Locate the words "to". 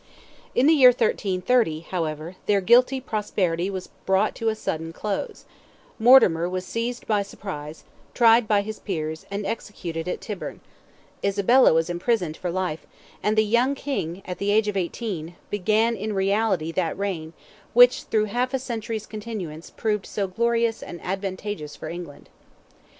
4.37-4.49